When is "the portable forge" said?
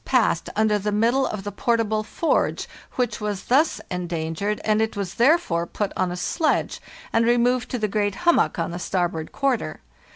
1.43-2.67